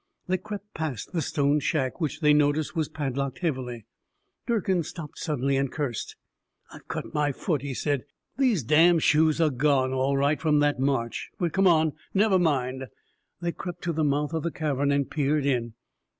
They 0.27 0.39
crept 0.39 0.73
past 0.73 1.13
the 1.13 1.21
stone 1.21 1.59
shack, 1.59 2.01
which 2.01 2.21
they 2.21 2.33
noticed 2.33 2.75
was 2.75 2.89
padlocked 2.89 3.37
heavily. 3.41 3.85
Durkin 4.47 4.81
stopped 4.81 5.19
suddenly, 5.19 5.55
and 5.57 5.71
cursed. 5.71 6.15
"I've 6.73 6.87
cut 6.87 7.13
my 7.13 7.31
foot," 7.31 7.61
he 7.61 7.75
said. 7.75 8.05
"These 8.35 8.63
damn 8.63 8.97
shoes 8.97 9.39
are 9.39 9.51
gone, 9.51 9.93
all 9.93 10.17
right, 10.17 10.41
from 10.41 10.57
that 10.57 10.79
march. 10.79 11.29
But 11.37 11.53
come 11.53 11.67
on, 11.67 11.93
never 12.15 12.39
mind." 12.39 12.87
They 13.41 13.51
crept 13.51 13.83
to 13.83 13.93
the 13.93 14.03
mouth 14.03 14.33
of 14.33 14.41
the 14.41 14.49
cavern 14.49 14.91
and 14.91 15.07
peered 15.07 15.45
in. 15.45 15.75